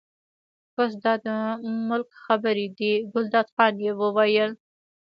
بس 0.75 0.91
دا 1.03 1.13
د 1.25 1.27
ملک 1.89 2.09
خبرې 2.25 2.67
دي، 2.77 2.93
ګلداد 3.11 3.47
خان 3.55 3.75
یې 3.85 3.91
وویل. 4.01 4.51